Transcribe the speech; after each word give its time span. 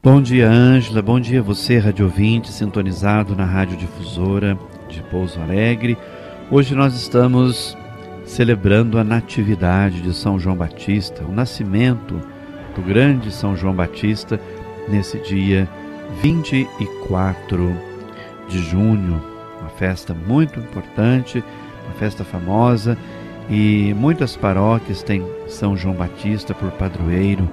Bom 0.00 0.22
dia, 0.22 0.48
Ângela. 0.48 1.02
Bom 1.02 1.18
dia, 1.18 1.42
você, 1.42 1.76
rádio 1.78 2.04
ouvinte, 2.04 2.52
sintonizado 2.52 3.34
na 3.34 3.44
Rádio 3.44 3.76
Difusora 3.76 4.56
de 4.88 5.02
Pouso 5.02 5.40
Alegre. 5.40 5.98
Hoje 6.52 6.72
nós 6.72 6.94
estamos 6.94 7.76
celebrando 8.24 8.96
a 8.96 9.02
Natividade 9.02 10.00
de 10.00 10.14
São 10.14 10.38
João 10.38 10.54
Batista, 10.54 11.24
o 11.24 11.32
nascimento 11.32 12.22
do 12.76 12.80
grande 12.80 13.32
São 13.32 13.56
João 13.56 13.74
Batista, 13.74 14.40
nesse 14.88 15.18
dia 15.18 15.68
24 16.22 17.76
de 18.48 18.58
junho. 18.60 19.20
Uma 19.60 19.70
festa 19.70 20.14
muito 20.14 20.60
importante, 20.60 21.42
uma 21.86 21.94
festa 21.94 22.22
famosa 22.22 22.96
e 23.50 23.92
muitas 23.94 24.36
paróquias 24.36 25.02
têm 25.02 25.26
São 25.48 25.76
João 25.76 25.96
Batista 25.96 26.54
por 26.54 26.70
padroeiro 26.70 27.50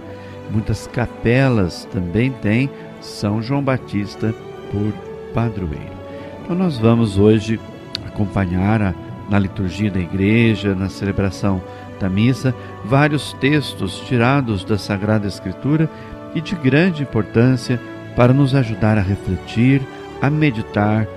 Muitas 0.51 0.87
capelas 0.87 1.85
também 1.91 2.31
têm 2.31 2.69
São 3.01 3.41
João 3.41 3.63
Batista 3.63 4.33
por 4.71 4.93
padroeiro. 5.33 5.95
Então 6.43 6.55
nós 6.55 6.77
vamos 6.77 7.17
hoje 7.17 7.59
acompanhar 8.05 8.81
a, 8.81 8.93
na 9.29 9.39
liturgia 9.39 9.89
da 9.89 9.99
igreja, 9.99 10.75
na 10.75 10.89
celebração 10.89 11.61
da 11.99 12.09
missa, 12.09 12.53
vários 12.83 13.33
textos 13.33 13.99
tirados 14.01 14.63
da 14.63 14.77
Sagrada 14.77 15.27
Escritura 15.27 15.89
e 16.33 16.41
de 16.41 16.55
grande 16.55 17.03
importância 17.03 17.79
para 18.15 18.33
nos 18.33 18.53
ajudar 18.53 18.97
a 18.97 19.01
refletir, 19.01 19.81
a 20.21 20.29
meditar 20.29 21.07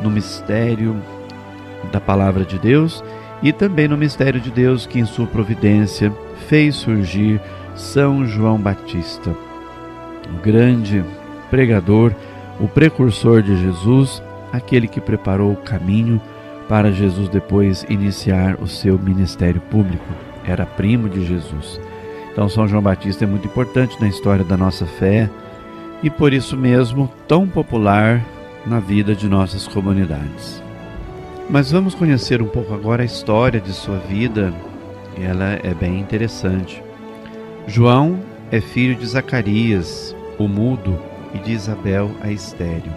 no 0.00 0.10
mistério 0.10 0.96
da 1.92 2.00
palavra 2.00 2.44
de 2.44 2.58
Deus 2.58 3.02
e 3.42 3.52
também 3.52 3.86
no 3.88 3.96
mistério 3.96 4.40
de 4.40 4.50
Deus 4.50 4.86
que 4.86 4.98
em 4.98 5.04
sua 5.04 5.26
providência 5.26 6.12
fez 6.48 6.76
surgir 6.76 7.40
são 7.76 8.26
João 8.26 8.58
Batista, 8.58 9.36
o 10.28 10.40
grande 10.42 11.04
pregador, 11.50 12.12
o 12.58 12.66
precursor 12.66 13.42
de 13.42 13.56
Jesus, 13.56 14.22
aquele 14.52 14.88
que 14.88 15.00
preparou 15.00 15.52
o 15.52 15.56
caminho 15.56 16.20
para 16.68 16.90
Jesus 16.90 17.28
depois 17.28 17.84
iniciar 17.88 18.56
o 18.60 18.66
seu 18.66 18.98
ministério 18.98 19.60
público. 19.60 20.06
Era 20.44 20.64
primo 20.64 21.08
de 21.08 21.24
Jesus. 21.24 21.80
Então, 22.32 22.48
São 22.48 22.66
João 22.66 22.82
Batista 22.82 23.24
é 23.24 23.26
muito 23.26 23.46
importante 23.46 24.00
na 24.00 24.08
história 24.08 24.44
da 24.44 24.56
nossa 24.56 24.84
fé 24.84 25.30
e 26.02 26.10
por 26.10 26.32
isso 26.32 26.56
mesmo 26.56 27.10
tão 27.28 27.46
popular 27.46 28.24
na 28.66 28.80
vida 28.80 29.14
de 29.14 29.28
nossas 29.28 29.66
comunidades. 29.66 30.62
Mas 31.48 31.70
vamos 31.70 31.94
conhecer 31.94 32.42
um 32.42 32.48
pouco 32.48 32.74
agora 32.74 33.02
a 33.02 33.06
história 33.06 33.60
de 33.60 33.72
sua 33.72 33.98
vida, 33.98 34.52
ela 35.18 35.58
é 35.62 35.72
bem 35.72 36.00
interessante. 36.00 36.85
João 37.68 38.20
é 38.52 38.60
filho 38.60 38.94
de 38.94 39.04
Zacarias, 39.04 40.14
o 40.38 40.46
mudo, 40.46 40.96
e 41.34 41.38
de 41.38 41.50
Isabel, 41.50 42.12
a 42.22 42.30
estéril. 42.30 42.92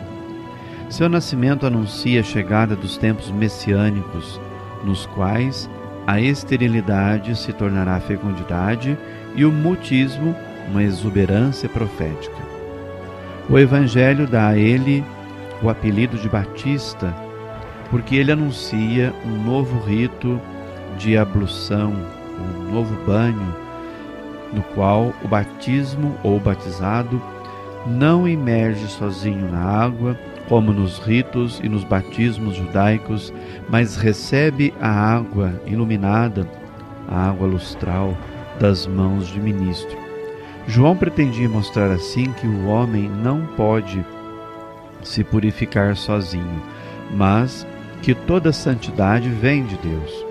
Seu 0.92 1.10
nascimento 1.10 1.66
anuncia 1.66 2.20
a 2.20 2.24
chegada 2.24 2.76
dos 2.76 2.96
tempos 2.96 3.32
messiânicos, 3.32 4.40
nos 4.84 5.08
quais 5.08 5.68
a 6.06 6.22
esterilidade 6.22 7.36
se 7.36 7.52
tornará 7.52 8.00
fecundidade 8.00 8.96
e 9.36 9.44
o 9.44 9.52
mutismo 9.52 10.36
uma 10.70 10.84
exuberância 10.84 11.68
profética. 11.68 12.38
O 13.50 13.58
Evangelho 13.58 14.28
dá 14.28 14.50
a 14.50 14.58
ele 14.58 15.04
o 15.64 15.70
apelido 15.70 16.16
de 16.16 16.30
Batista, 16.30 17.14
porque 17.90 18.16
ele 18.16 18.32
anuncia 18.32 19.12
um 19.26 19.44
novo 19.44 19.80
rito 19.84 20.40
de 20.96 21.18
ablução, 21.18 21.92
um 22.40 22.72
novo 22.72 22.96
banho 23.04 23.69
no 24.54 24.62
qual 24.76 25.14
o 25.24 25.28
batismo 25.28 26.16
ou 26.24 26.40
batizado 26.40 27.22
não 27.86 28.28
imerge 28.28 28.88
sozinho 28.88 29.50
na 29.52 29.60
água, 29.60 30.18
como 30.48 30.74
nos 30.74 31.00
ritos 31.00 31.60
e 31.64 31.70
nos 31.70 31.84
batismos 31.84 32.56
judaicos, 32.56 33.34
mas 33.70 33.96
recebe 33.96 34.74
a 34.82 34.90
água 34.90 35.54
iluminada, 35.66 36.48
a 37.08 37.30
água 37.30 37.48
lustral, 37.48 38.18
das 38.60 38.86
mãos 38.86 39.28
de 39.28 39.40
ministro. 39.40 39.98
João 40.68 40.96
pretendia 40.96 41.48
mostrar 41.48 41.90
assim 41.92 42.32
que 42.34 42.46
o 42.46 42.68
homem 42.68 43.10
não 43.10 43.46
pode 43.56 44.06
se 45.02 45.24
purificar 45.24 45.96
sozinho, 45.96 46.62
mas 47.12 47.66
que 48.02 48.14
toda 48.14 48.52
santidade 48.52 49.30
vem 49.30 49.66
de 49.66 49.78
Deus. 49.78 50.29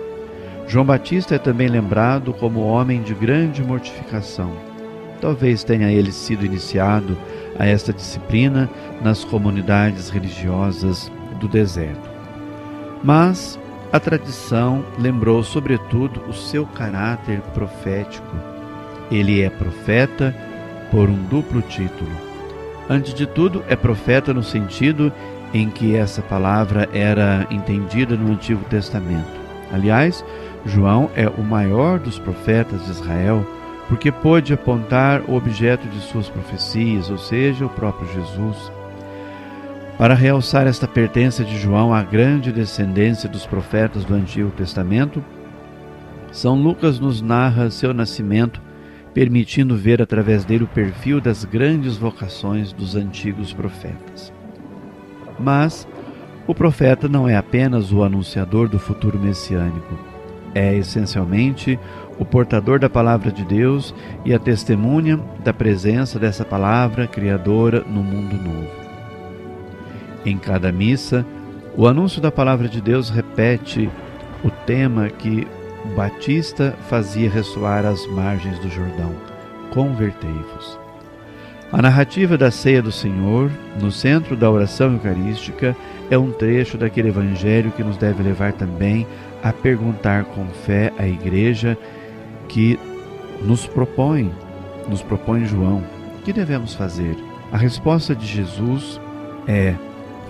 João 0.69 0.84
Batista 0.84 1.34
é 1.34 1.39
também 1.39 1.67
lembrado 1.67 2.34
como 2.34 2.61
homem 2.61 3.03
de 3.03 3.15
grande 3.15 3.65
mortificação. 3.65 4.53
Talvez 5.19 5.65
tenha 5.65 5.91
ele 5.91 6.12
sido 6.12 6.45
iniciado 6.45 7.17
a 7.59 7.65
esta 7.67 7.91
disciplina 7.91 8.69
nas 9.03 9.25
comunidades 9.25 10.11
religiosas 10.11 11.11
do 11.41 11.49
deserto. 11.49 12.11
Mas 13.03 13.59
a 13.91 13.99
tradição 13.99 14.84
lembrou, 14.99 15.43
sobretudo, 15.43 16.21
o 16.29 16.34
seu 16.34 16.67
caráter 16.67 17.41
profético. 17.55 18.37
Ele 19.11 19.41
é 19.41 19.49
profeta 19.49 20.37
por 20.91 21.09
um 21.09 21.23
duplo 21.25 21.62
título. 21.62 22.11
Antes 22.91 23.15
de 23.15 23.27
tudo, 23.27 23.65
é 23.69 23.75
profeta 23.75 24.35
no 24.35 24.43
sentido 24.43 25.11
em 25.55 25.71
que 25.71 25.97
essa 25.97 26.21
palavra 26.21 26.87
era 26.93 27.47
entendida 27.50 28.15
no 28.17 28.33
Antigo 28.33 28.62
Testamento. 28.69 29.39
Aliás, 29.73 30.25
João 30.64 31.10
é 31.14 31.28
o 31.28 31.42
maior 31.42 31.98
dos 31.98 32.19
profetas 32.19 32.84
de 32.84 32.91
Israel 32.91 33.46
porque 33.88 34.12
pôde 34.12 34.52
apontar 34.52 35.22
o 35.26 35.34
objeto 35.34 35.88
de 35.88 35.98
suas 36.00 36.28
profecias, 36.28 37.08
ou 37.10 37.16
seja, 37.16 37.64
o 37.64 37.70
próprio 37.70 38.12
Jesus. 38.12 38.70
Para 39.96 40.14
realçar 40.14 40.66
esta 40.66 40.86
pertença 40.86 41.42
de 41.42 41.58
João 41.58 41.92
à 41.92 42.02
grande 42.02 42.52
descendência 42.52 43.28
dos 43.28 43.46
profetas 43.46 44.04
do 44.04 44.14
Antigo 44.14 44.50
Testamento, 44.50 45.24
São 46.30 46.54
Lucas 46.54 47.00
nos 47.00 47.22
narra 47.22 47.70
seu 47.70 47.94
nascimento, 47.94 48.60
permitindo 49.14 49.75
ver 49.75 50.02
através 50.02 50.44
dele 50.44 50.64
o 50.64 50.69
perfil 50.69 51.19
das 51.19 51.44
grandes 51.44 51.96
vocações 51.96 52.72
dos 52.75 52.94
antigos 52.94 53.54
profetas. 53.54 54.32
Mas 55.40 55.88
o 56.46 56.54
profeta 56.54 57.08
não 57.08 57.26
é 57.26 57.36
apenas 57.36 57.90
o 57.90 58.04
anunciador 58.04 58.69
do 58.69 58.78
futuro 58.78 59.19
messiânico 59.19 60.18
é 60.54 60.75
essencialmente 60.75 61.78
o 62.19 62.25
portador 62.25 62.78
da 62.78 62.91
palavra 62.91 63.31
de 63.31 63.44
Deus 63.44 63.94
e 64.25 64.34
a 64.34 64.38
testemunha 64.38 65.19
da 65.44 65.53
presença 65.53 66.19
dessa 66.19 66.44
palavra 66.44 67.06
criadora 67.06 67.84
no 67.86 68.03
mundo 68.03 68.36
novo. 68.36 68.70
Em 70.25 70.37
cada 70.37 70.72
missa, 70.72 71.25
o 71.76 71.87
anúncio 71.87 72.20
da 72.20 72.32
palavra 72.32 72.69
de 72.69 72.81
Deus 72.81 73.08
repete 73.08 73.88
o 74.44 74.50
tema 74.50 75.08
que 75.08 75.47
Batista 75.97 76.75
fazia 76.88 77.31
ressoar 77.31 77.87
às 77.87 78.06
margens 78.06 78.58
do 78.58 78.69
Jordão: 78.69 79.14
Convertei-vos. 79.70 80.78
A 81.70 81.82
narrativa 81.82 82.38
da 82.38 82.50
ceia 82.50 82.81
do 82.81 82.91
Senhor, 82.91 83.50
no 83.78 83.92
centro 83.92 84.34
da 84.34 84.50
oração 84.50 84.94
eucarística, 84.94 85.76
é 86.11 86.17
um 86.17 86.32
trecho 86.32 86.78
daquele 86.78 87.08
evangelho 87.08 87.70
que 87.73 87.84
nos 87.84 87.99
deve 87.99 88.23
levar 88.23 88.55
também 88.55 89.06
a 89.43 89.52
perguntar 89.52 90.25
com 90.25 90.46
fé 90.46 90.93
à 90.99 91.06
igreja 91.06 91.76
que 92.49 92.79
nos 93.43 93.67
propõe, 93.67 94.32
nos 94.88 95.02
propõe 95.02 95.44
João, 95.44 95.82
o 96.19 96.23
que 96.23 96.32
devemos 96.32 96.75
fazer? 96.75 97.17
A 97.52 97.56
resposta 97.56 98.14
de 98.14 98.26
Jesus 98.26 99.00
é: 99.46 99.75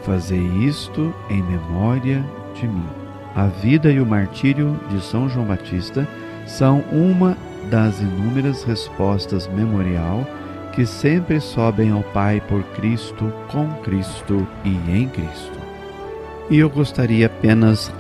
fazer 0.03 0.41
isto 0.63 1.15
em 1.31 1.43
memória 1.43 2.25
de 2.55 2.67
mim. 2.67 2.87
A 3.35 3.47
vida 3.47 3.91
e 3.91 4.01
o 4.01 4.07
martírio 4.07 4.79
de 4.91 5.01
São 5.03 5.29
João 5.29 5.47
Batista 5.47 6.07
são 6.47 6.81
uma 6.93 7.37
das 7.71 8.01
inúmeras 8.01 8.65
respostas 8.65 9.47
memorial 9.49 10.27
que 10.75 10.87
sempre 10.87 11.41
sobem 11.41 11.91
ao 11.91 12.03
Pai 12.03 12.41
por 12.49 12.63
Cristo, 12.75 13.33
com 13.51 13.69
Cristo 13.83 14.47
e 14.65 14.71
em 14.91 15.09
Cristo. 15.09 15.59
E 16.51 16.59
eu 16.59 16.71
gostaria 16.71 17.27
apenas 17.27 17.93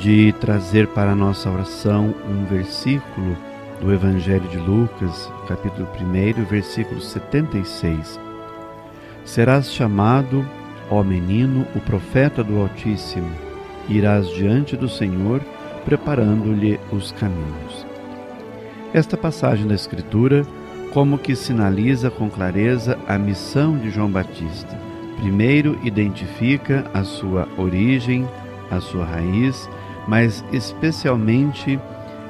de 0.00 0.32
trazer 0.40 0.88
para 0.88 1.12
a 1.12 1.14
nossa 1.14 1.50
oração 1.50 2.14
um 2.26 2.44
versículo 2.46 3.36
do 3.82 3.92
Evangelho 3.92 4.48
de 4.48 4.56
Lucas, 4.56 5.30
capítulo 5.46 5.86
1, 6.00 6.44
versículo 6.44 7.02
76. 7.02 8.18
Serás 9.26 9.70
chamado 9.70 10.44
ó 10.90 11.02
menino, 11.02 11.66
o 11.74 11.80
profeta 11.80 12.42
do 12.42 12.60
Altíssimo, 12.60 13.30
irás 13.88 14.28
diante 14.30 14.74
do 14.74 14.88
Senhor, 14.88 15.40
preparando-lhe 15.84 16.80
os 16.90 17.12
caminhos. 17.12 17.86
Esta 18.94 19.18
passagem 19.18 19.66
da 19.66 19.74
Escritura 19.74 20.44
como 20.94 21.18
que 21.18 21.36
sinaliza 21.36 22.10
com 22.10 22.28
clareza 22.28 22.98
a 23.06 23.16
missão 23.18 23.76
de 23.76 23.90
João 23.90 24.10
Batista. 24.10 24.76
Primeiro, 25.20 25.78
identifica 25.84 26.90
a 26.92 27.04
sua 27.04 27.46
origem, 27.56 28.26
a 28.70 28.80
sua 28.80 29.04
raiz, 29.04 29.68
mas 30.06 30.44
especialmente 30.52 31.78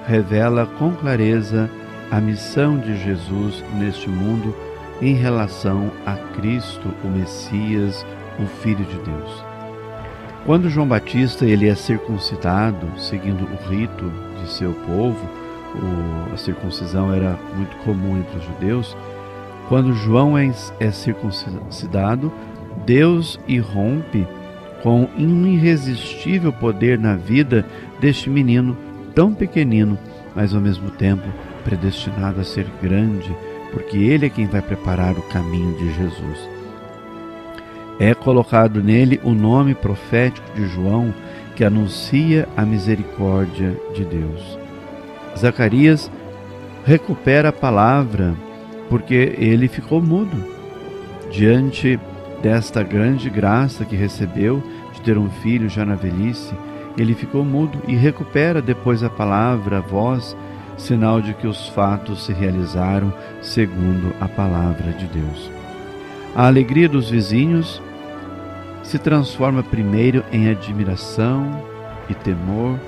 revela 0.07 0.67
com 0.67 0.93
clareza 0.93 1.71
a 2.11 2.21
missão 2.21 2.79
de 2.79 2.97
Jesus 3.03 3.63
neste 3.79 4.09
mundo 4.09 4.55
em 5.01 5.15
relação 5.15 5.91
a 6.05 6.15
Cristo, 6.37 6.89
o 7.05 7.09
Messias, 7.09 8.05
o 8.39 8.47
Filho 8.47 8.85
de 8.85 8.99
Deus. 8.99 9.45
Quando 10.45 10.71
João 10.71 10.87
Batista 10.87 11.45
ele 11.45 11.69
é 11.69 11.75
circuncidado, 11.75 12.87
seguindo 12.99 13.45
o 13.45 13.71
rito 13.71 14.11
de 14.41 14.51
seu 14.51 14.73
povo, 14.73 15.29
o, 15.75 16.35
a 16.35 16.37
circuncisão 16.37 17.13
era 17.13 17.39
muito 17.55 17.77
comum 17.85 18.19
entre 18.19 18.39
os 18.39 18.45
judeus. 18.45 18.97
Quando 19.69 19.95
João 19.95 20.37
é, 20.37 20.51
é 20.81 20.91
circuncidado, 20.91 22.33
Deus 22.85 23.39
irrompe 23.47 24.27
com 24.83 25.09
um 25.17 25.47
irresistível 25.47 26.53
poder 26.53 26.99
na 26.99 27.17
vida 27.17 27.65
deste 28.01 28.31
menino 28.31 28.77
tão 29.15 29.35
pequenino, 29.35 29.99
mas 30.35 30.55
ao 30.55 30.61
mesmo 30.61 30.91
tempo 30.91 31.27
predestinado 31.65 32.41
a 32.41 32.45
ser 32.45 32.67
grande, 32.83 33.35
porque 33.73 33.99
ele 33.99 34.27
é 34.27 34.31
quem 34.31 34.47
vai 34.47 34.63
preparar 34.63 35.17
o 35.17 35.23
caminho 35.23 35.77
de 35.77 35.93
Jesus. 35.95 36.49
É 37.99 38.15
colocado 38.15 38.83
nele 38.83 39.21
o 39.23 39.33
nome 39.33 39.75
profético 39.75 40.51
de 40.55 40.67
João, 40.67 41.15
que 41.55 41.65
anuncia 41.65 42.49
a 42.57 42.65
misericórdia 42.65 43.77
de 43.95 44.05
Deus. 44.05 44.59
Zacarias 45.39 46.11
recupera 46.85 47.51
a 47.51 47.53
palavra 47.53 48.35
porque 48.89 49.35
ele 49.39 49.69
ficou 49.69 50.01
mudo 50.01 50.43
diante 51.31 52.01
desta 52.43 52.83
grande 52.83 53.29
graça 53.29 53.85
que 53.85 53.97
recebeu 53.97 54.63
de 54.93 55.01
ter 55.03 55.19
um 55.19 55.29
filho 55.29 55.69
já 55.69 55.85
na 55.85 55.95
velhice. 55.95 56.55
Ele 56.97 57.15
ficou 57.15 57.45
mudo 57.45 57.81
e 57.87 57.95
recupera 57.95 58.61
depois 58.61 59.03
a 59.03 59.11
palavra, 59.11 59.79
a 59.79 59.81
voz, 59.81 60.37
sinal 60.77 61.21
de 61.21 61.35
que 61.35 61.47
os 61.47 61.69
fatos 61.69 62.25
se 62.25 62.33
realizaram 62.33 63.13
segundo 63.43 64.15
a 64.21 64.27
palavra 64.27 64.93
de 64.93 65.07
Deus. 65.07 65.51
A 66.35 66.47
alegria 66.47 66.89
dos 66.89 67.11
vizinhos 67.11 67.83
se 68.83 68.99
transforma 68.99 69.63
primeiro 69.63 70.25
em 70.33 70.49
admiração 70.49 71.63
e 72.09 72.15
temor, 72.15 72.79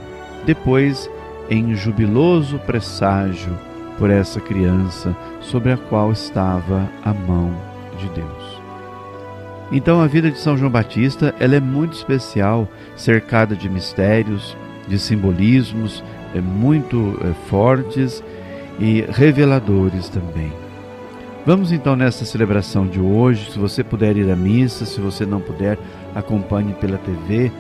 depois 0.45 1.09
em 1.51 1.75
jubiloso 1.75 2.59
presságio 2.61 3.57
por 3.99 4.11
essa 4.11 4.41
criança 4.41 5.15
sobre 5.41 5.73
a 5.73 5.77
qual 5.77 6.11
estava 6.11 6.89
a 7.05 7.13
mão 7.13 7.55
de 7.99 8.09
Deus. 8.09 8.62
Então 9.71 10.01
a 10.01 10.07
vida 10.07 10.31
de 10.31 10.39
São 10.39 10.57
João 10.57 10.71
Batista 10.71 11.35
ela 11.39 11.57
é 11.57 11.61
muito 11.61 11.95
especial, 11.95 12.69
cercada 12.97 13.55
de 13.55 13.69
mistérios, 13.69 14.57
de 14.89 14.99
simbolismos 14.99 16.03
é, 16.35 16.41
muito 16.41 17.19
é, 17.23 17.33
fortes 17.49 18.23
e 18.79 19.03
reveladores 19.09 20.09
também. 20.09 20.53
Vamos 21.45 21.73
então 21.73 21.97
nessa 21.97 22.25
celebração 22.25 22.87
de 22.87 23.01
hoje, 23.01 23.51
se 23.51 23.59
você 23.59 23.83
puder 23.83 24.17
ir 24.17 24.31
à 24.31 24.37
missa, 24.37 24.87
se 24.87 25.01
você 25.01 25.27
não 25.27 25.41
puder, 25.41 25.77
acompanhe 26.15 26.73
pela 26.75 26.99
TV 26.99 27.51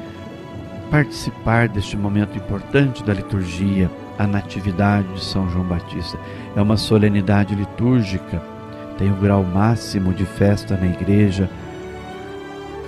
participar 0.92 1.68
deste 1.68 1.96
momento 1.96 2.36
importante 2.36 3.02
da 3.02 3.14
liturgia, 3.14 3.90
a 4.18 4.26
Natividade 4.26 5.08
de 5.14 5.24
São 5.24 5.48
João 5.50 5.64
Batista. 5.64 6.18
É 6.54 6.60
uma 6.60 6.76
solenidade 6.76 7.54
litúrgica, 7.54 8.42
tem 8.98 9.10
o 9.10 9.16
grau 9.16 9.42
máximo 9.42 10.12
de 10.12 10.26
festa 10.26 10.76
na 10.76 10.86
igreja. 10.86 11.48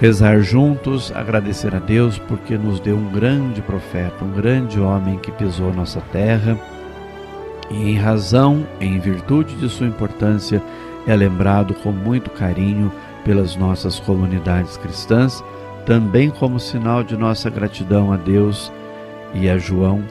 Rezar 0.00 0.40
juntos, 0.40 1.12
agradecer 1.14 1.74
a 1.74 1.78
Deus 1.78 2.18
porque 2.18 2.58
nos 2.58 2.80
deu 2.80 2.96
um 2.96 3.10
grande 3.10 3.62
profeta, 3.62 4.24
um 4.24 4.32
grande 4.32 4.80
homem 4.80 5.18
que 5.18 5.30
pisou 5.32 5.72
nossa 5.72 6.00
terra. 6.12 6.58
E, 7.70 7.90
em 7.90 7.96
razão, 7.96 8.66
em 8.80 8.98
virtude 8.98 9.54
de 9.54 9.68
sua 9.68 9.86
importância, 9.86 10.62
é 11.06 11.14
lembrado 11.14 11.74
com 11.74 11.92
muito 11.92 12.30
carinho 12.30 12.92
pelas 13.24 13.56
nossas 13.56 13.98
comunidades 14.00 14.76
cristãs 14.76 15.42
também 15.84 16.30
como 16.30 16.58
sinal 16.58 17.02
de 17.02 17.16
nossa 17.16 17.50
gratidão 17.50 18.12
a 18.12 18.16
Deus 18.16 18.72
e 19.34 19.48
a 19.48 19.58
João 19.58 20.02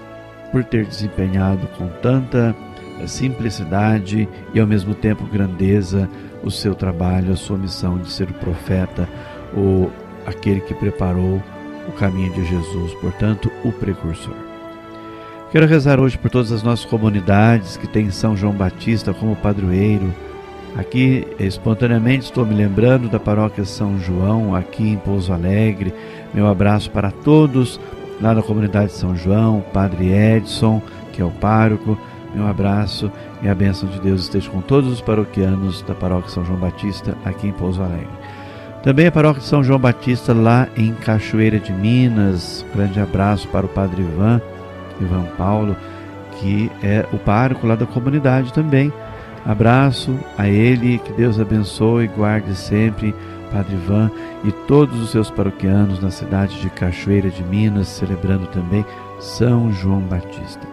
por 0.51 0.63
ter 0.63 0.85
desempenhado 0.85 1.67
com 1.77 1.87
tanta 2.01 2.55
simplicidade 3.07 4.29
e 4.53 4.59
ao 4.59 4.67
mesmo 4.67 4.93
tempo 4.93 5.25
grandeza 5.25 6.07
o 6.43 6.51
seu 6.51 6.75
trabalho, 6.75 7.33
a 7.33 7.35
sua 7.35 7.57
missão 7.57 7.97
de 7.97 8.11
ser 8.11 8.29
o 8.29 8.33
profeta, 8.33 9.09
o 9.55 9.89
aquele 10.25 10.61
que 10.61 10.73
preparou 10.73 11.41
o 11.87 11.91
caminho 11.93 12.31
de 12.33 12.45
Jesus, 12.45 12.93
portanto, 12.95 13.51
o 13.63 13.71
precursor. 13.71 14.35
Quero 15.51 15.67
rezar 15.67 15.99
hoje 15.99 16.17
por 16.17 16.31
todas 16.31 16.51
as 16.51 16.63
nossas 16.63 16.85
comunidades 16.85 17.77
que 17.77 17.87
têm 17.87 18.09
São 18.09 18.35
João 18.35 18.53
Batista 18.53 19.13
como 19.13 19.35
padroeiro, 19.35 20.13
Aqui, 20.75 21.27
espontaneamente, 21.39 22.25
estou 22.25 22.45
me 22.45 22.55
lembrando 22.55 23.07
da 23.07 23.19
paróquia 23.19 23.63
São 23.63 23.99
João, 23.99 24.55
aqui 24.55 24.89
em 24.89 24.97
Pouso 24.97 25.31
Alegre. 25.31 25.93
Meu 26.33 26.47
abraço 26.47 26.89
para 26.89 27.11
todos 27.11 27.79
lá 28.19 28.33
na 28.33 28.41
comunidade 28.41 28.87
de 28.87 28.97
São 28.97 29.15
João, 29.15 29.63
Padre 29.71 30.11
Edson, 30.11 30.81
que 31.11 31.21
é 31.21 31.25
o 31.25 31.29
pároco. 31.29 31.95
Meu 32.33 32.47
abraço 32.47 33.11
e 33.43 33.47
a 33.47 33.53
bênção 33.53 33.87
de 33.87 33.99
Deus 33.99 34.23
esteja 34.23 34.49
com 34.49 34.61
todos 34.61 34.91
os 34.91 34.99
paroquianos 34.99 35.83
da 35.83 35.93
paróquia 35.93 36.31
São 36.31 36.43
João 36.43 36.57
Batista, 36.57 37.15
aqui 37.23 37.47
em 37.47 37.51
Pouso 37.51 37.83
Alegre. 37.83 38.22
Também 38.83 39.07
a 39.07 39.11
paróquia 39.11 39.41
de 39.41 39.47
São 39.47 39.63
João 39.63 39.79
Batista, 39.79 40.33
lá 40.33 40.67
em 40.75 40.93
Cachoeira 40.93 41.59
de 41.59 41.71
Minas. 41.71 42.65
grande 42.75 42.99
abraço 42.99 43.47
para 43.47 43.65
o 43.65 43.69
Padre 43.69 44.01
Ivan, 44.01 44.41
Ivan 44.99 45.25
Paulo, 45.37 45.75
que 46.39 46.69
é 46.83 47.05
o 47.13 47.17
pároco 47.17 47.65
lá 47.65 47.75
da 47.75 47.85
comunidade 47.85 48.51
também 48.51 48.91
Abraço 49.45 50.17
a 50.37 50.47
ele, 50.47 50.99
que 50.99 51.11
Deus 51.13 51.39
abençoe 51.39 52.05
e 52.05 52.07
guarde 52.07 52.55
sempre 52.55 53.13
Padre 53.51 53.75
Ivan 53.75 54.09
e 54.43 54.51
todos 54.51 55.01
os 55.01 55.11
seus 55.11 55.29
paroquianos 55.29 55.99
na 56.01 56.09
cidade 56.09 56.61
de 56.61 56.69
Cachoeira 56.69 57.29
de 57.29 57.43
Minas, 57.43 57.89
celebrando 57.89 58.47
também 58.47 58.85
São 59.19 59.71
João 59.71 59.99
Batista. 59.99 60.65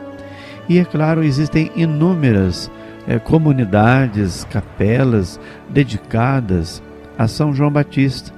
E 0.69 0.79
é 0.79 0.85
claro, 0.85 1.25
existem 1.25 1.71
inúmeras 1.75 2.71
é, 3.09 3.19
comunidades, 3.19 4.45
capelas 4.45 5.41
dedicadas 5.69 6.81
a 7.21 7.29
São 7.29 7.53
João 7.53 7.71
Batista. 7.71 8.33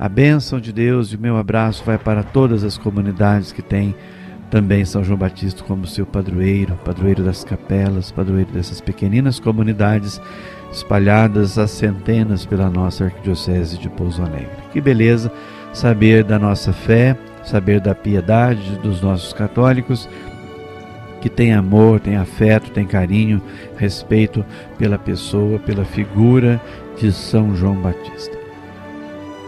A 0.00 0.08
bênção 0.08 0.58
de 0.58 0.72
Deus 0.72 1.12
e 1.12 1.16
o 1.16 1.20
meu 1.20 1.36
abraço 1.36 1.84
vai 1.84 1.96
para 1.96 2.24
todas 2.24 2.64
as 2.64 2.76
comunidades 2.76 3.52
que 3.52 3.62
têm 3.62 3.94
também 4.50 4.84
São 4.84 5.04
João 5.04 5.16
Batista 5.16 5.62
como 5.62 5.86
seu 5.86 6.04
padroeiro, 6.04 6.76
padroeiro 6.84 7.22
das 7.22 7.44
capelas, 7.44 8.10
padroeiro 8.10 8.50
dessas 8.50 8.80
pequeninas 8.80 9.38
comunidades 9.38 10.20
espalhadas 10.72 11.56
a 11.56 11.68
centenas 11.68 12.44
pela 12.44 12.68
nossa 12.68 13.04
arquidiocese 13.04 13.78
de 13.78 13.88
Pouso 13.88 14.20
Alegre. 14.20 14.50
Que 14.72 14.80
beleza 14.80 15.30
saber 15.72 16.24
da 16.24 16.36
nossa 16.36 16.72
fé, 16.72 17.16
saber 17.44 17.80
da 17.80 17.94
piedade 17.94 18.76
dos 18.82 19.00
nossos 19.00 19.32
católicos, 19.32 20.08
que 21.20 21.28
tem 21.28 21.52
amor, 21.52 22.00
tem 22.00 22.16
afeto, 22.16 22.70
tem 22.70 22.86
carinho, 22.86 23.40
respeito 23.76 24.44
pela 24.78 24.98
pessoa, 24.98 25.58
pela 25.58 25.84
figura 25.84 26.60
de 26.98 27.12
São 27.12 27.54
João 27.54 27.76
Batista. 27.76 28.36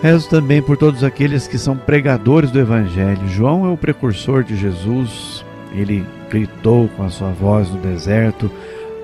Rezo 0.03 0.29
também 0.29 0.63
por 0.63 0.77
todos 0.77 1.03
aqueles 1.03 1.49
que 1.49 1.59
são 1.59 1.77
pregadores 1.77 2.51
do 2.51 2.61
Evangelho. 2.61 3.27
João 3.29 3.67
é 3.67 3.71
o 3.71 3.77
precursor 3.77 4.45
de 4.45 4.57
Jesus, 4.57 5.45
ele 5.73 6.07
gritou 6.31 6.89
com 6.89 7.03
a 7.03 7.11
sua 7.11 7.31
voz 7.31 7.69
no 7.71 7.81
deserto, 7.81 8.51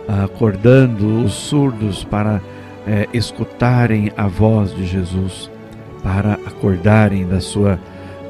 acordando 0.06 1.24
os 1.24 1.32
surdos 1.32 2.04
para 2.04 2.40
é, 2.86 3.08
escutarem 3.12 4.12
a 4.16 4.28
voz 4.28 4.74
de 4.74 4.86
Jesus, 4.86 5.50
para 6.02 6.34
acordarem 6.46 7.26
da 7.26 7.40
sua 7.40 7.78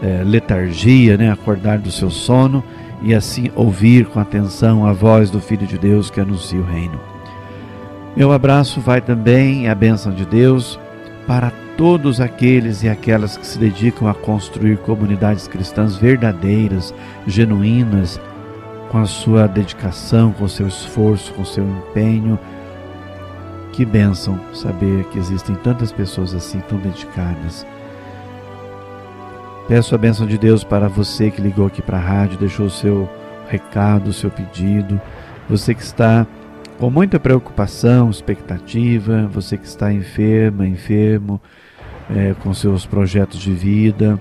é, 0.00 0.22
letargia, 0.24 1.16
né, 1.16 1.30
acordar 1.30 1.78
do 1.78 1.90
seu 1.90 2.10
sono 2.10 2.62
e 3.04 3.14
assim 3.14 3.50
ouvir 3.54 4.06
com 4.06 4.18
atenção 4.18 4.86
a 4.86 4.92
voz 4.92 5.30
do 5.30 5.38
Filho 5.38 5.66
de 5.66 5.78
Deus 5.78 6.10
que 6.10 6.20
anuncia 6.20 6.58
o 6.58 6.64
reino. 6.64 6.98
Meu 8.16 8.32
abraço 8.32 8.80
vai 8.80 9.00
também, 9.00 9.68
a 9.68 9.74
bênção 9.74 10.12
de 10.12 10.24
Deus, 10.24 10.78
para 11.26 11.52
todos 11.76 12.20
aqueles 12.20 12.82
e 12.82 12.88
aquelas 12.88 13.36
que 13.36 13.46
se 13.46 13.58
dedicam 13.58 14.08
a 14.08 14.14
construir 14.14 14.78
comunidades 14.78 15.46
cristãs 15.46 15.96
verdadeiras, 15.96 16.94
genuínas, 17.26 18.18
com 18.90 18.98
a 18.98 19.06
sua 19.06 19.46
dedicação, 19.46 20.32
com 20.32 20.44
o 20.44 20.48
seu 20.48 20.66
esforço, 20.66 21.34
com 21.34 21.42
o 21.42 21.46
seu 21.46 21.64
empenho. 21.64 22.38
Que 23.72 23.84
bênção 23.84 24.40
saber 24.54 25.04
que 25.06 25.18
existem 25.18 25.56
tantas 25.56 25.92
pessoas 25.92 26.34
assim 26.34 26.60
tão 26.60 26.78
dedicadas. 26.78 27.66
Peço 29.66 29.94
a 29.94 29.98
bênção 29.98 30.26
de 30.26 30.36
Deus 30.36 30.62
para 30.62 30.88
você 30.88 31.30
que 31.30 31.40
ligou 31.40 31.66
aqui 31.66 31.80
para 31.80 31.96
a 31.96 32.00
rádio, 32.00 32.38
deixou 32.38 32.66
o 32.66 32.70
seu 32.70 33.08
recado, 33.48 34.08
o 34.08 34.12
seu 34.12 34.30
pedido, 34.30 35.00
você 35.48 35.74
que 35.74 35.82
está 35.82 36.26
com 36.78 36.90
muita 36.90 37.18
preocupação, 37.18 38.10
expectativa, 38.10 39.26
você 39.32 39.56
que 39.56 39.66
está 39.66 39.90
enferma, 39.90 40.66
enfermo, 40.66 41.40
é, 42.10 42.34
com 42.42 42.52
seus 42.52 42.84
projetos 42.84 43.40
de 43.40 43.52
vida. 43.52 44.20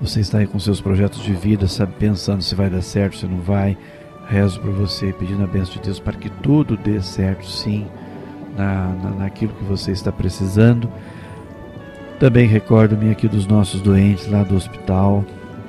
Você 0.00 0.20
está 0.20 0.38
aí 0.38 0.46
com 0.48 0.58
seus 0.58 0.80
projetos 0.80 1.22
de 1.22 1.32
vida, 1.32 1.68
sabe, 1.68 1.92
pensando 1.98 2.42
se 2.42 2.54
vai 2.56 2.68
dar 2.70 2.82
certo, 2.82 3.18
se 3.18 3.26
não 3.26 3.40
vai. 3.40 3.76
Rezo 4.28 4.60
por 4.60 4.72
você, 4.72 5.12
pedindo 5.12 5.44
a 5.44 5.46
bênção 5.46 5.74
de 5.74 5.82
Deus 5.82 6.00
para 6.00 6.16
que 6.16 6.30
tudo 6.30 6.76
dê 6.76 7.00
certo, 7.00 7.46
sim, 7.46 7.86
na, 8.56 8.88
na, 8.88 9.10
naquilo 9.10 9.52
que 9.52 9.64
você 9.64 9.92
está 9.92 10.10
precisando. 10.10 10.90
Também 12.20 12.46
recordo-me 12.46 13.10
aqui 13.10 13.26
dos 13.26 13.46
nossos 13.46 13.80
doentes 13.80 14.30
lá 14.30 14.42
do 14.42 14.54
hospital. 14.54 15.24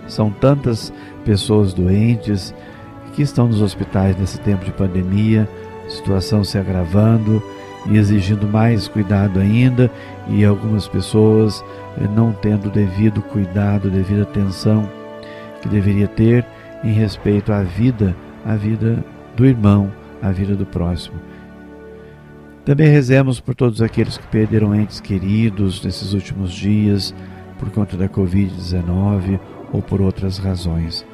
São 0.06 0.30
tantas 0.30 0.92
pessoas 1.24 1.74
doentes 1.74 2.54
que 3.14 3.22
estão 3.22 3.48
nos 3.48 3.62
hospitais 3.62 4.18
nesse 4.18 4.38
tempo 4.42 4.66
de 4.66 4.72
pandemia, 4.74 5.48
situação 5.88 6.44
se 6.44 6.58
agravando 6.58 7.42
e 7.90 7.98
exigindo 7.98 8.46
mais 8.46 8.90
cuidado 8.90 9.40
ainda, 9.40 9.90
e 10.28 10.44
algumas 10.44 10.90
pessoas 10.90 11.64
eh, 11.98 12.08
não 12.14 12.34
tendo 12.34 12.70
devido 12.70 13.22
cuidado, 13.22 13.90
devida 13.90 14.24
atenção 14.24 14.88
que 15.62 15.70
deveria 15.70 16.08
ter 16.10 16.46
em 16.84 16.92
respeito 16.92 17.54
à 17.54 17.64
vida, 17.64 18.14
à 18.46 18.58
vida 18.58 19.02
do 19.38 19.46
irmão, 19.46 19.90
à 20.22 20.32
vida 20.32 20.54
do 20.54 20.66
próximo. 20.66 21.16
Também 22.66 22.88
rezemos 22.88 23.40
por 23.40 23.56
todos 23.56 23.82
aqueles 23.82 24.18
que 24.18 24.28
perderam 24.28 24.76
entes 24.76 25.00
queridos 25.00 25.84
nesses 25.84 26.14
últimos 26.14 26.54
dias 26.54 27.14
por 27.58 27.70
conta 27.72 27.98
da 27.98 28.08
Covid-19 28.08 29.40
ou 29.72 29.82
por 29.82 30.02
outras 30.02 30.38
razões. 30.38 31.06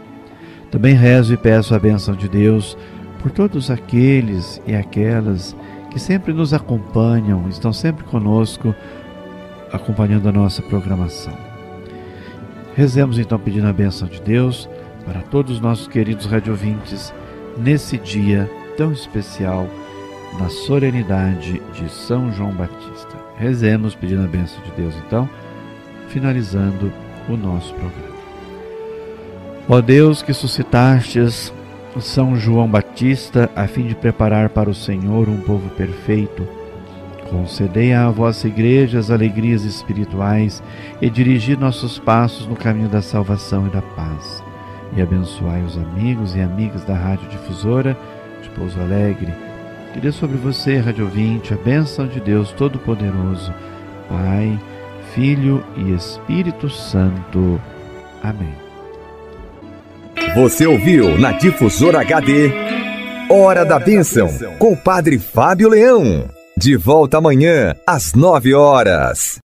Também 0.69 0.93
rezo 0.93 1.33
e 1.33 1.37
peço 1.37 1.73
a 1.73 1.79
benção 1.79 2.15
de 2.15 2.27
Deus 2.27 2.77
por 3.21 3.31
todos 3.31 3.71
aqueles 3.71 4.61
e 4.67 4.75
aquelas 4.75 5.55
que 5.89 5.99
sempre 5.99 6.33
nos 6.33 6.53
acompanham, 6.53 7.47
estão 7.47 7.71
sempre 7.71 8.03
conosco, 8.03 8.75
acompanhando 9.71 10.27
a 10.27 10.31
nossa 10.31 10.61
programação. 10.61 11.33
Rezemos 12.75 13.17
então 13.17 13.39
pedindo 13.39 13.67
a 13.67 13.73
benção 13.73 14.07
de 14.07 14.21
Deus 14.21 14.69
para 15.05 15.21
todos 15.21 15.55
os 15.55 15.61
nossos 15.61 15.87
queridos 15.87 16.25
radiovintes 16.25 17.13
nesse 17.57 17.97
dia 17.97 18.49
tão 18.75 18.91
especial, 18.91 19.67
na 20.39 20.49
solenidade 20.49 21.61
de 21.73 21.89
São 21.89 22.31
João 22.31 22.51
Batista. 22.51 23.15
Rezemos 23.37 23.95
pedindo 23.95 24.23
a 24.23 24.27
benção 24.27 24.61
de 24.63 24.71
Deus 24.71 24.93
então, 25.05 25.29
finalizando 26.09 26.91
o 27.29 27.35
nosso 27.35 27.73
programa. 27.73 28.17
Ó 29.69 29.81
Deus 29.81 30.21
que 30.21 30.33
suscitastes 30.33 31.53
São 31.99 32.35
João 32.35 32.69
Batista 32.69 33.49
a 33.55 33.67
fim 33.67 33.87
de 33.87 33.95
preparar 33.95 34.49
para 34.49 34.69
o 34.69 34.75
Senhor 34.75 35.27
um 35.27 35.41
povo 35.41 35.69
perfeito, 35.71 36.47
concedei 37.29 37.93
à 37.93 38.09
vossa 38.09 38.47
igreja 38.47 38.99
as 38.99 39.11
alegrias 39.11 39.63
espirituais 39.63 40.63
e 41.01 41.09
dirigi 41.09 41.57
nossos 41.57 41.99
passos 41.99 42.47
no 42.47 42.55
caminho 42.55 42.87
da 42.87 43.01
salvação 43.01 43.67
e 43.67 43.69
da 43.69 43.81
paz. 43.81 44.43
E 44.95 45.01
abençoai 45.01 45.61
os 45.63 45.77
amigos 45.77 46.35
e 46.35 46.39
amigas 46.39 46.83
da 46.85 46.95
Rádio 46.95 47.27
Difusora 47.27 47.97
de 48.41 48.49
Pouso 48.51 48.79
Alegre. 48.79 49.46
Dê 50.01 50.11
sobre 50.11 50.37
você, 50.37 50.77
Rádio 50.77 51.05
Ouvinte, 51.05 51.53
a 51.53 51.57
bênção 51.57 52.07
de 52.07 52.19
Deus 52.19 52.51
Todo-Poderoso, 52.51 53.51
Pai, 54.07 54.59
Filho 55.13 55.65
e 55.75 55.91
Espírito 55.93 56.69
Santo. 56.69 57.59
Amém. 58.21 58.53
Você 60.35 60.67
ouviu 60.67 61.17
na 61.17 61.31
Difusora 61.31 62.01
HD 62.01 62.51
Hora 63.29 63.65
da 63.65 63.79
Bênção 63.79 64.29
com 64.59 64.73
o 64.73 64.77
Padre 64.77 65.17
Fábio 65.17 65.69
Leão. 65.69 66.29
De 66.55 66.77
volta 66.77 67.17
amanhã 67.17 67.75
às 67.85 68.13
nove 68.13 68.53
horas. 68.53 69.35